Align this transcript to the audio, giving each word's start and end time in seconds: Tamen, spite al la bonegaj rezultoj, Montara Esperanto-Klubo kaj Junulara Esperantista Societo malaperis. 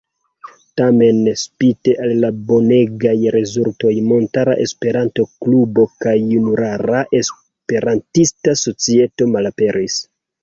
Tamen, 0.79 1.17
spite 1.39 1.91
al 2.05 2.13
la 2.21 2.31
bonegaj 2.51 3.11
rezultoj, 3.35 3.91
Montara 4.13 4.55
Esperanto-Klubo 4.63 5.85
kaj 6.05 6.15
Junulara 6.31 7.03
Esperantista 7.21 8.57
Societo 8.65 9.29
malaperis. 9.35 9.99